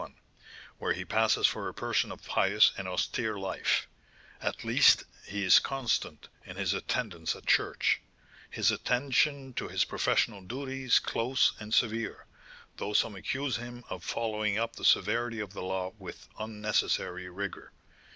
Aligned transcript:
41, 0.01 0.21
where 0.79 0.93
he 0.93 1.05
passes 1.05 1.45
for 1.45 1.67
a 1.69 1.75
person 1.75 2.11
of 2.11 2.23
pious 2.25 2.71
and 2.75 2.87
austere 2.87 3.37
life; 3.37 3.87
at 4.41 4.63
least, 4.65 5.03
he 5.27 5.43
is 5.43 5.59
constant 5.59 6.27
in 6.43 6.55
his 6.57 6.73
attendance 6.73 7.35
at 7.35 7.45
church, 7.45 8.01
his 8.49 8.71
attention 8.71 9.53
to 9.53 9.67
his 9.67 9.85
professional 9.85 10.41
duties, 10.41 10.97
close 10.97 11.53
and 11.59 11.71
severe, 11.71 12.25
though 12.77 12.93
some 12.93 13.15
accuse 13.15 13.57
him 13.57 13.83
of 13.91 14.03
following 14.03 14.57
up 14.57 14.75
the 14.75 14.83
severity 14.83 15.39
of 15.39 15.53
the 15.53 15.61
law 15.61 15.93
with 15.99 16.27
unnecessary 16.39 17.29
rigour. 17.29 17.71